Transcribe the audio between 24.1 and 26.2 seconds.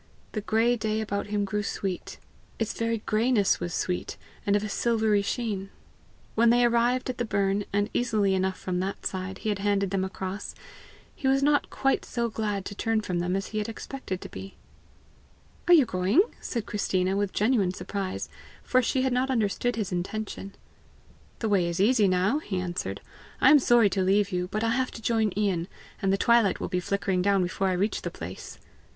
you, but I have to join Ian, and the